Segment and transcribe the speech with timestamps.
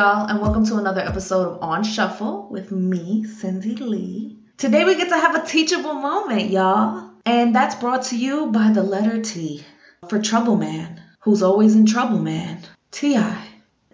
[0.00, 4.38] y'all, and welcome to another episode of On Shuffle with me, Cindy Lee.
[4.56, 8.72] Today we get to have a teachable moment, y'all, and that's brought to you by
[8.72, 9.64] the letter T
[10.08, 12.58] for Trouble Man, who's always in trouble, man.
[12.90, 13.46] T.I.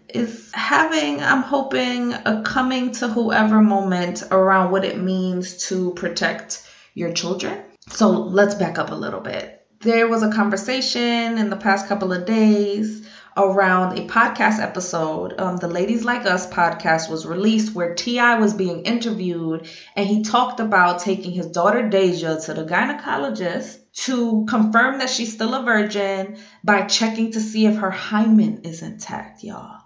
[0.09, 6.67] is having, I'm hoping, a coming to whoever moment around what it means to protect
[6.95, 7.63] your children.
[7.91, 9.67] So let's back up a little bit.
[9.81, 13.06] There was a conversation in the past couple of days
[13.37, 15.35] around a podcast episode.
[15.39, 18.37] Um, the Ladies Like Us podcast was released where T.I.
[18.37, 24.47] was being interviewed and he talked about taking his daughter Deja to the gynecologist to
[24.49, 29.43] confirm that she's still a virgin by checking to see if her hymen is intact,
[29.43, 29.81] y'all.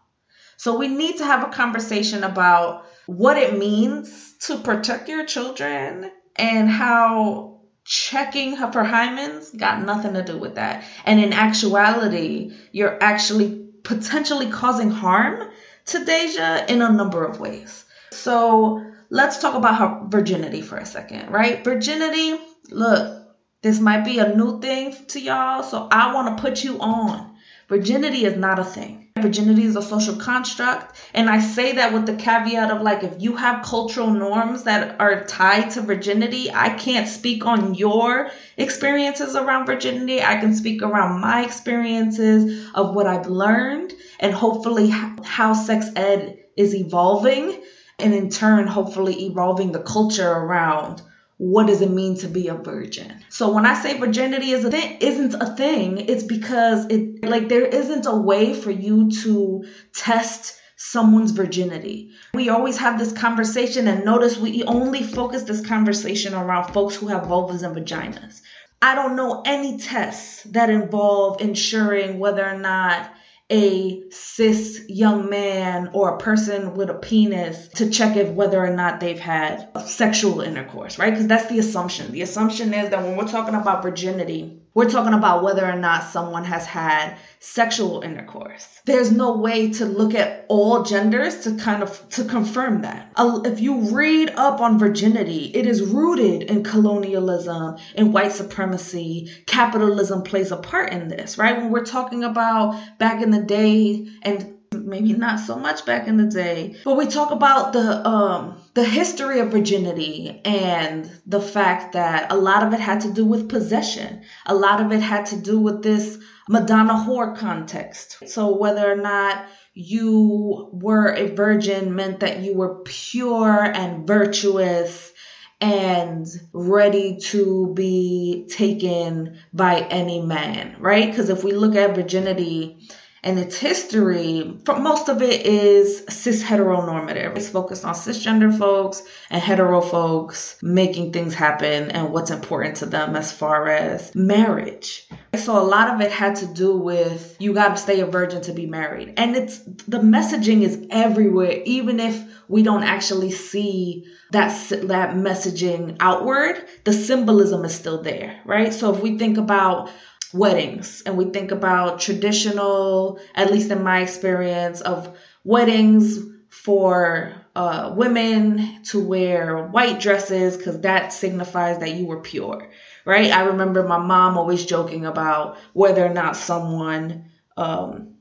[0.56, 6.10] So we need to have a conversation about what it means to protect your children
[6.36, 10.84] and how checking her for hymens got nothing to do with that.
[11.04, 15.50] And in actuality, you're actually potentially causing harm
[15.86, 17.84] to Deja in a number of ways.
[18.12, 21.64] So let's talk about her virginity for a second, right?
[21.64, 22.38] Virginity,
[22.70, 23.20] look,
[23.62, 27.36] this might be a new thing to y'all, so I want to put you on.
[27.68, 29.09] Virginity is not a thing.
[29.22, 30.96] Virginity is a social construct.
[31.14, 35.00] And I say that with the caveat of like, if you have cultural norms that
[35.00, 40.22] are tied to virginity, I can't speak on your experiences around virginity.
[40.22, 46.38] I can speak around my experiences of what I've learned and hopefully how sex ed
[46.56, 47.62] is evolving.
[47.98, 51.02] And in turn, hopefully evolving the culture around
[51.40, 53.24] what does it mean to be a virgin?
[53.30, 57.48] So when I say virginity is a thing, isn't a thing, it's because it like
[57.48, 62.10] there isn't a way for you to test someone's virginity.
[62.34, 67.06] We always have this conversation and notice we only focus this conversation around folks who
[67.06, 68.42] have vulvas and vaginas.
[68.82, 73.10] I don't know any tests that involve ensuring whether or not
[73.50, 78.74] a cis young man or a person with a penis to check if whether or
[78.74, 81.10] not they've had sexual intercourse, right?
[81.10, 82.12] Because that's the assumption.
[82.12, 86.04] The assumption is that when we're talking about virginity, we're talking about whether or not
[86.04, 88.66] someone has had sexual intercourse.
[88.84, 93.12] There's no way to look at all genders to kind of to confirm that.
[93.18, 99.30] If you read up on virginity, it is rooted in colonialism and white supremacy.
[99.46, 101.56] Capitalism plays a part in this, right?
[101.56, 106.16] When we're talking about back in the day and maybe not so much back in
[106.16, 111.94] the day, but we talk about the um the history of virginity and the fact
[111.94, 114.22] that a lot of it had to do with possession.
[114.46, 118.28] A lot of it had to do with this Madonna whore context.
[118.28, 119.44] So whether or not
[119.74, 125.12] you were a virgin meant that you were pure and virtuous
[125.60, 131.06] and ready to be taken by any man, right?
[131.06, 132.78] Because if we look at virginity,
[133.22, 137.36] and its history, for most of it is cis heteronormative.
[137.36, 142.86] It's focused on cisgender folks and hetero folks making things happen and what's important to
[142.86, 145.06] them as far as marriage.
[145.36, 148.42] So a lot of it had to do with you got to stay a virgin
[148.42, 149.14] to be married.
[149.16, 155.96] And it's the messaging is everywhere even if we don't actually see that that messaging
[156.00, 158.72] outward, the symbolism is still there, right?
[158.72, 159.90] So if we think about
[160.32, 166.18] weddings and we think about traditional, at least in my experience, of weddings
[166.48, 172.70] for uh, women to wear white dresses because that signifies that you were pure,
[173.04, 173.30] right?
[173.30, 178.14] I remember my mom always joking about whether or not someone um,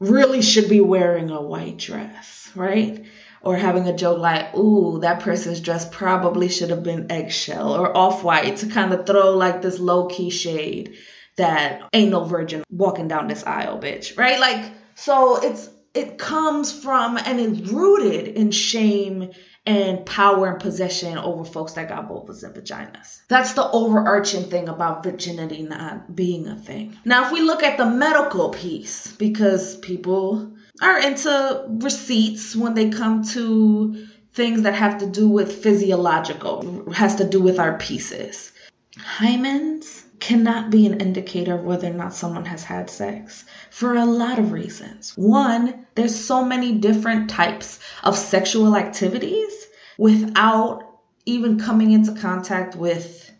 [0.00, 3.04] really should be wearing a white dress, right?
[3.42, 7.96] Or having a joke like, ooh, that person's dress probably should have been eggshell or
[7.96, 10.96] off white to kind of throw like this low key shade
[11.36, 14.16] that ain't no virgin walking down this aisle, bitch.
[14.18, 14.40] Right?
[14.40, 19.30] Like, so it's it comes from and it's rooted in shame
[19.64, 23.20] and power and possession over folks that got vulvas and vaginas.
[23.28, 26.96] That's the overarching thing about virginity not being a thing.
[27.04, 32.90] Now, if we look at the medical piece, because people are into receipts when they
[32.90, 38.52] come to things that have to do with physiological, has to do with our pieces.
[39.18, 44.04] Hymens cannot be an indicator of whether or not someone has had sex for a
[44.04, 45.12] lot of reasons.
[45.16, 49.66] One, there's so many different types of sexual activities
[49.98, 50.82] without
[51.26, 53.30] even coming into contact with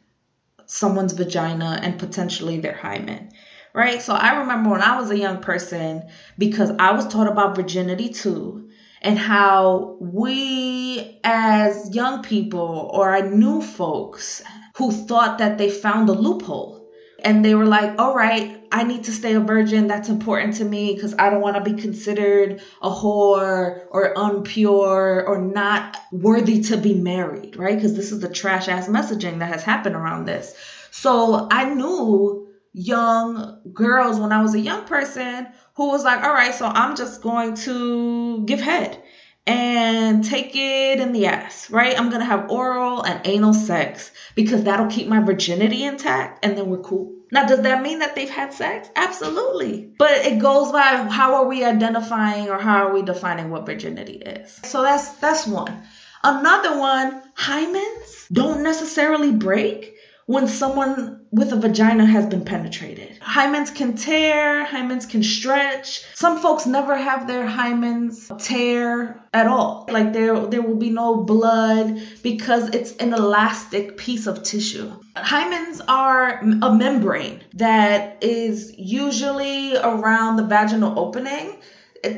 [0.67, 3.31] someone's vagina and potentially their hymen,
[3.73, 4.03] right?
[4.03, 8.09] So I remember when I was a young person, because I was taught about virginity
[8.09, 8.66] too,
[9.07, 14.43] and how we as young people or I knew folks
[14.77, 19.05] who thought that they found a loophole and they were like, all right, I need
[19.05, 19.87] to stay a virgin.
[19.87, 25.25] That's important to me because I don't want to be considered a whore or unpure
[25.25, 27.77] or not worthy to be married, right?
[27.77, 30.53] Because this is the trash ass messaging that has happened around this.
[30.91, 36.33] So I knew young girls when I was a young person who was like, all
[36.33, 39.03] right, so I'm just going to give head
[39.47, 41.99] and take it in the ass, right?
[41.99, 46.67] I'm gonna have oral and anal sex because that'll keep my virginity intact and then
[46.67, 47.13] we're cool.
[47.31, 48.89] Now, does that mean that they've had sex?
[48.95, 49.93] Absolutely.
[49.99, 54.15] But it goes by how are we identifying or how are we defining what virginity
[54.15, 54.61] is?
[54.65, 55.83] So that's that's one.
[56.25, 59.96] Another one, hymens don't necessarily break
[60.27, 63.19] when someone with a vagina has been penetrated.
[63.21, 66.03] Hymens can tear, hymens can stretch.
[66.15, 69.87] Some folks never have their hymens tear at all.
[69.89, 74.93] Like there there will be no blood because it's an elastic piece of tissue.
[75.17, 81.57] Hymens are a membrane that is usually around the vaginal opening.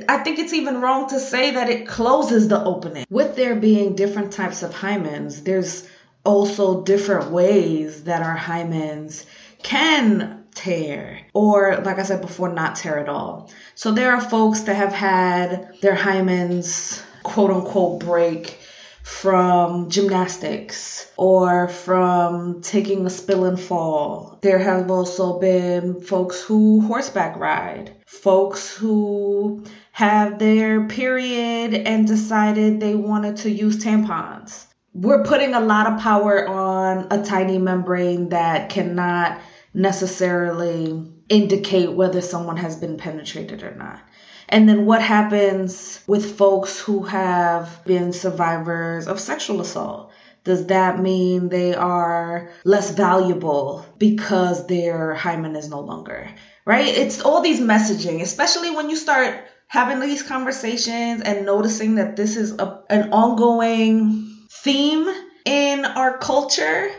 [0.08, 3.06] I think it's even wrong to say that it closes the opening.
[3.08, 5.86] With there being different types of hymens, there's
[6.24, 9.24] also different ways that our hymens
[9.62, 13.50] can tear or like I said before not tear at all.
[13.74, 18.58] So there are folks that have had their hymens quote unquote break
[19.02, 24.38] from gymnastics or from taking a spill and fall.
[24.42, 32.80] There have also been folks who horseback ride, folks who have their period and decided
[32.80, 34.67] they wanted to use tampons
[35.00, 39.40] we're putting a lot of power on a tiny membrane that cannot
[39.72, 44.00] necessarily indicate whether someone has been penetrated or not.
[44.48, 50.10] And then what happens with folks who have been survivors of sexual assault?
[50.42, 56.28] Does that mean they are less valuable because their hymen is no longer?
[56.64, 56.88] Right?
[56.88, 62.36] It's all these messaging, especially when you start having these conversations and noticing that this
[62.36, 64.27] is a, an ongoing
[64.62, 65.08] theme
[65.44, 66.90] in our culture,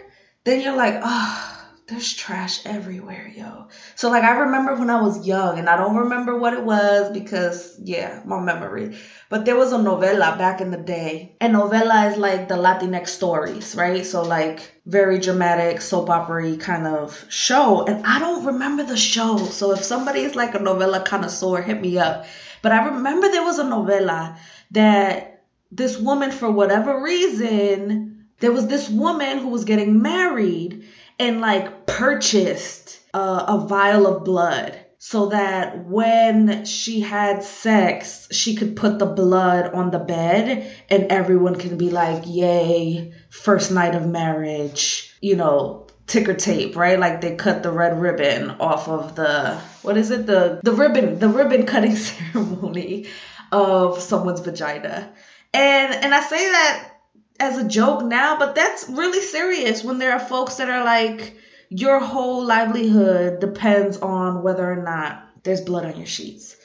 [0.43, 1.59] then you're like, oh,
[1.89, 3.67] there's trash everywhere, yo.
[3.95, 7.11] So like I remember when I was young and I don't remember what it was
[7.11, 8.95] because yeah, my memory.
[9.29, 11.35] But there was a novela back in the day.
[11.41, 14.05] And novela is like the Latinx stories, right?
[14.05, 17.85] So like very dramatic soap opera kind of show.
[17.85, 19.37] And I don't remember the show.
[19.37, 22.25] So if somebody is like a novela connoisseur, hit me up.
[22.61, 24.37] But I remember there was a novela
[24.71, 25.38] that
[25.71, 30.85] this woman, for whatever reason, there was this woman who was getting married
[31.19, 38.55] and like purchased uh, a vial of blood so that when she had sex, she
[38.55, 43.95] could put the blood on the bed and everyone can be like, yay, first night
[43.95, 46.99] of marriage, you know, ticker tape, right?
[46.99, 50.25] Like they cut the red ribbon off of the, what is it?
[50.25, 53.07] The, the ribbon, the ribbon cutting ceremony
[53.51, 55.13] of someone's vagina.
[55.53, 56.91] And and I say that
[57.39, 61.35] as a joke now, but that's really serious when there are folks that are like
[61.69, 66.55] your whole livelihood depends on whether or not there's blood on your sheets.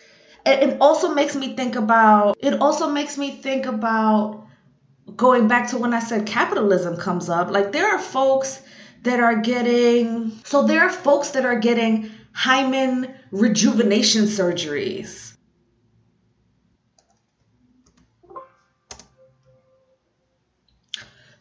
[0.47, 4.47] It also makes me think about it also makes me think about
[5.17, 7.51] going back to when I said capitalism comes up.
[7.51, 8.61] Like there are folks
[9.03, 15.34] that are getting so there are folks that are getting hymen rejuvenation surgeries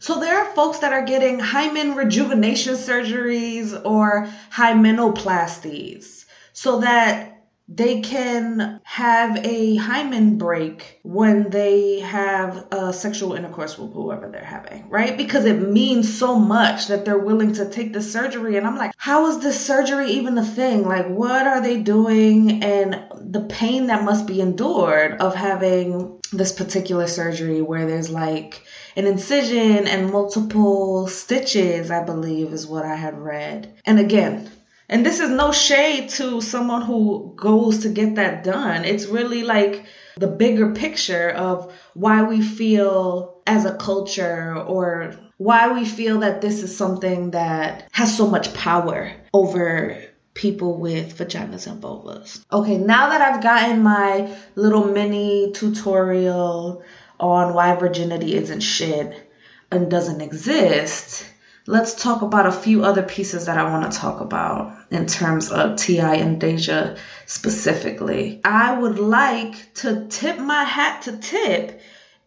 [0.04, 8.02] So there are folks that are getting hymen rejuvenation surgeries or hymenoplasties so that they
[8.02, 14.90] can have a hymen break when they have a sexual intercourse with whoever they're having,
[14.90, 15.16] right?
[15.16, 18.58] Because it means so much that they're willing to take the surgery.
[18.58, 20.84] And I'm like, how is this surgery even a thing?
[20.84, 22.64] Like, what are they doing?
[22.64, 28.62] And the pain that must be endured of having this particular surgery where there's like
[28.96, 33.74] an incision and multiple stitches, I believe is what I had read.
[33.86, 34.52] And again,
[34.94, 38.86] and this is no shade to someone who goes to get that done.
[38.86, 39.86] It's really like
[40.18, 46.42] the bigger picture of why we feel as a culture or why we feel that
[46.42, 50.00] this is something that has so much power over
[50.36, 52.46] people with vaginas and vulvas.
[52.52, 56.84] Okay, now that I've gotten my little mini tutorial
[57.20, 59.28] on why virginity isn't shit
[59.72, 61.26] and doesn't exist,
[61.66, 65.52] let's talk about a few other pieces that I want to talk about in terms
[65.52, 66.16] of T.I.
[66.16, 68.42] and Deja specifically.
[68.44, 71.82] I would like to tip my hat to Tip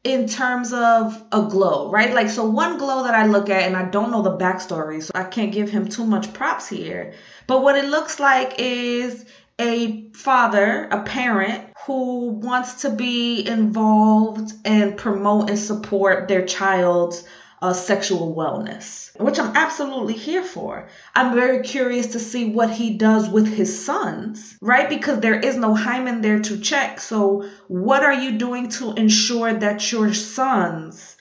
[0.04, 2.14] in terms of a glow, right?
[2.14, 5.10] Like, so one glow that I look at, and I don't know the backstory, so
[5.14, 7.14] I can't give him too much props here.
[7.46, 9.24] But what it looks like is
[9.58, 17.24] a father, a parent who wants to be involved and promote and support their child's
[17.62, 20.88] uh, sexual wellness, which I'm absolutely here for.
[21.14, 24.88] I'm very curious to see what he does with his sons, right?
[24.88, 27.00] Because there is no hymen there to check.
[27.00, 31.16] So, what are you doing to ensure that your sons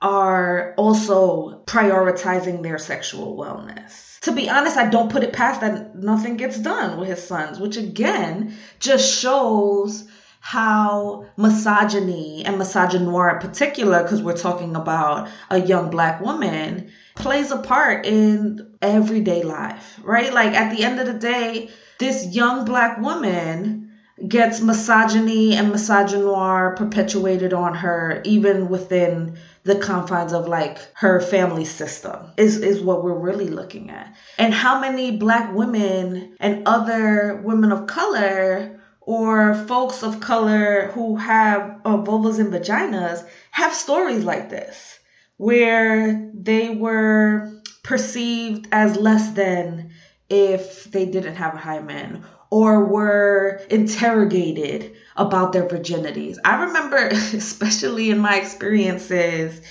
[0.00, 4.18] are also prioritizing their sexual wellness?
[4.22, 7.60] To be honest, I don't put it past that nothing gets done with his sons,
[7.60, 10.04] which again just shows
[10.40, 17.50] how misogyny and misogynoir in particular, because we're talking about a young black woman, plays
[17.50, 20.32] a part in everyday life, right?
[20.32, 23.88] Like at the end of the day, this young black woman
[24.26, 31.64] gets misogyny and misogynoir perpetuated on her even within the confines of like her family
[31.64, 37.40] system is is what we're really looking at and how many black women and other
[37.44, 38.77] women of color
[39.08, 44.98] or folks of color who have uh, vulvas and vaginas have stories like this
[45.38, 47.50] where they were
[47.82, 49.90] perceived as less than
[50.28, 56.36] if they didn't have a hymen or were interrogated about their virginities.
[56.44, 59.62] I remember especially in my experiences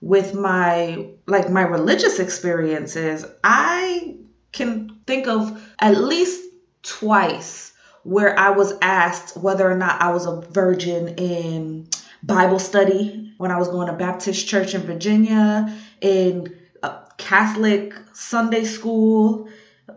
[0.00, 4.16] with my like my religious experiences, I
[4.52, 6.42] can think of at least
[6.82, 7.74] twice
[8.06, 11.88] where I was asked whether or not I was a virgin in
[12.22, 16.54] Bible study when I was going to Baptist church in Virginia, in
[17.16, 19.48] Catholic Sunday school,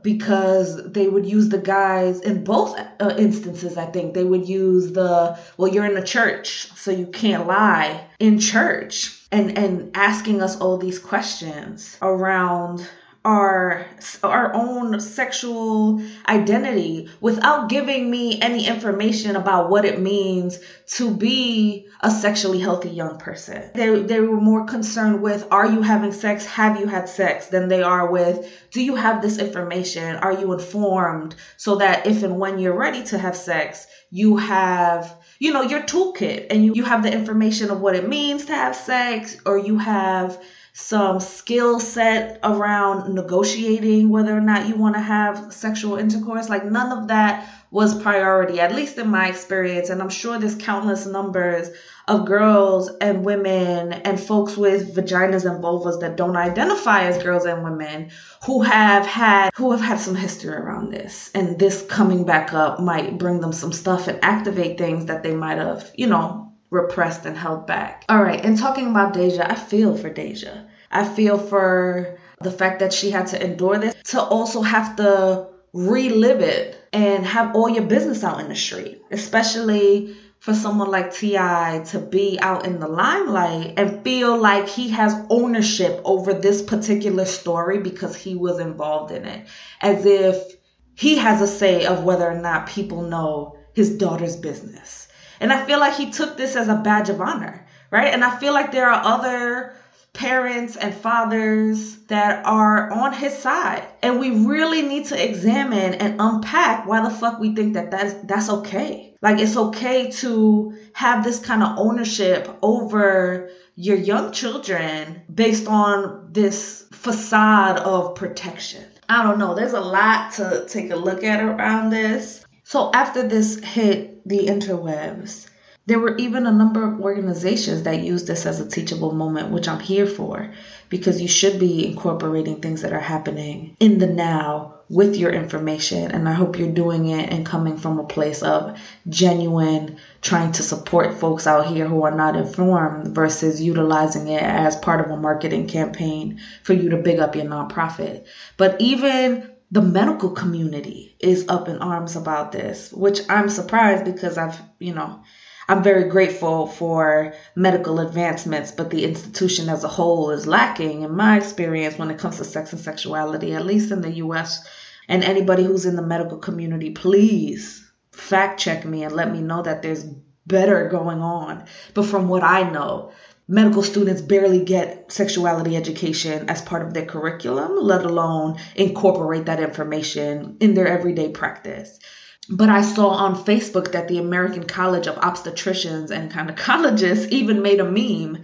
[0.02, 3.78] because they would use the guise in both uh, instances.
[3.78, 8.06] I think they would use the well, you're in a church, so you can't lie
[8.20, 12.88] in church, and and asking us all these questions around
[13.30, 13.86] our
[14.24, 21.86] our own sexual identity without giving me any information about what it means to be
[22.02, 23.70] a sexually healthy young person.
[23.76, 26.46] They they were more concerned with are you having sex?
[26.46, 27.50] Have you had sex?
[27.50, 30.16] than they are with do you have this information?
[30.16, 35.16] Are you informed so that if and when you're ready to have sex, you have
[35.40, 38.56] you know your toolkit and you, you have the information of what it means to
[38.56, 40.42] have sex or you have
[40.74, 46.50] some skill set around negotiating whether or not you want to have sexual intercourse.
[46.50, 49.90] Like none of that was priority, at least in my experience.
[49.90, 51.70] And I'm sure there's countless numbers
[52.08, 57.46] of girls and women and folks with vaginas and vulvas that don't identify as girls
[57.46, 58.10] and women
[58.46, 61.30] who have had who have had some history around this.
[61.36, 65.36] And this coming back up might bring them some stuff and activate things that they
[65.36, 68.06] might have, you know, repressed and held back.
[68.10, 70.66] All right, and talking about Deja, I feel for Deja.
[70.92, 75.48] I feel for the fact that she had to endure this, to also have to
[75.74, 81.14] relive it and have all your business out in the street, especially for someone like
[81.14, 81.84] T.I.
[81.88, 87.26] to be out in the limelight and feel like he has ownership over this particular
[87.26, 89.48] story because he was involved in it,
[89.82, 90.56] as if
[90.96, 95.09] he has a say of whether or not people know his daughter's business.
[95.40, 98.14] And I feel like he took this as a badge of honor, right?
[98.14, 99.76] And I feel like there are other
[100.14, 103.88] parents and fathers that are on his side.
[104.02, 108.14] And we really need to examine and unpack why the fuck we think that that's,
[108.26, 109.16] that's okay.
[109.22, 116.30] Like it's okay to have this kind of ownership over your young children based on
[116.32, 118.84] this facade of protection.
[119.08, 119.56] I don't know.
[119.56, 122.46] There's a lot to take a look at around this.
[122.64, 125.48] So after this hit the interwebs,
[125.88, 129.68] there were even a number of organizations that used this as a teachable moment, which
[129.68, 130.54] I'm here for
[130.88, 136.12] because you should be incorporating things that are happening in the now with your information.
[136.12, 140.64] And I hope you're doing it and coming from a place of genuine trying to
[140.64, 145.18] support folks out here who are not informed versus utilizing it as part of a
[145.18, 148.28] marketing campaign for you to big up your nonprofit.
[148.58, 154.38] But even the medical community is up in arms about this, which I'm surprised because
[154.38, 155.22] I've, you know,
[155.68, 161.16] I'm very grateful for medical advancements, but the institution as a whole is lacking, in
[161.16, 164.68] my experience, when it comes to sex and sexuality, at least in the US.
[165.08, 169.62] And anybody who's in the medical community, please fact check me and let me know
[169.62, 170.04] that there's
[170.48, 171.66] better going on.
[171.94, 173.12] But from what I know,
[173.52, 179.60] medical students barely get sexuality education as part of their curriculum, let alone incorporate that
[179.60, 182.00] information in their everyday practice.
[182.48, 187.80] But I saw on Facebook that the American College of Obstetricians and Gynecologists even made
[187.80, 188.44] a meme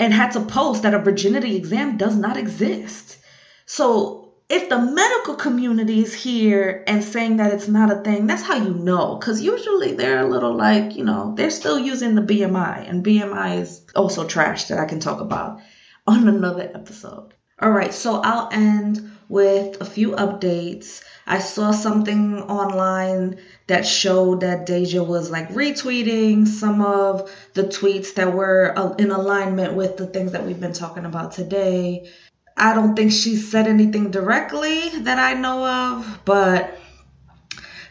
[0.00, 3.18] and had to post that a virginity exam does not exist.
[3.66, 4.17] So
[4.48, 8.56] if the medical community is here and saying that it's not a thing, that's how
[8.56, 9.16] you know.
[9.16, 13.60] Because usually they're a little like, you know, they're still using the BMI, and BMI
[13.60, 15.60] is also trash that I can talk about
[16.06, 17.34] on another episode.
[17.60, 21.02] All right, so I'll end with a few updates.
[21.26, 28.14] I saw something online that showed that Deja was like retweeting some of the tweets
[28.14, 32.10] that were uh, in alignment with the things that we've been talking about today.
[32.58, 36.78] I don't think she said anything directly that I know of, but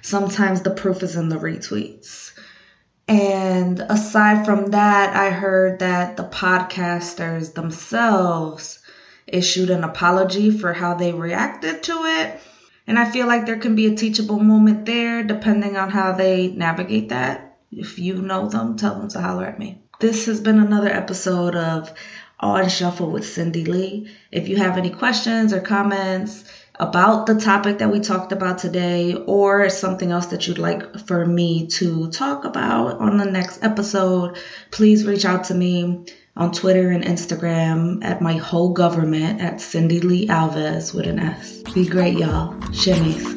[0.02, 2.34] sometimes the proof is in the retweets.
[3.08, 8.80] And aside from that, I heard that the podcasters themselves
[9.26, 12.40] issued an apology for how they reacted to it.
[12.86, 16.48] And I feel like there can be a teachable moment there depending on how they
[16.48, 17.60] navigate that.
[17.72, 19.82] If you know them, tell them to holler at me.
[20.00, 21.92] This has been another episode of
[22.40, 24.12] on Shuffle with Cindy Lee.
[24.32, 26.44] If you have any questions or comments
[26.80, 31.26] about the topic that we talked about today or something else that you'd like for
[31.26, 34.38] me to talk about on the next episode,
[34.70, 40.02] please reach out to me on Twitter and Instagram at my whole government at Cindy
[40.02, 41.64] Lee Alves with an S.
[41.74, 42.54] Be great, y'all.
[42.72, 43.37] Shimmies.